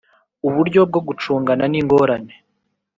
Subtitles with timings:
[0.47, 2.33] Uburyo bwo gucungana n ingorane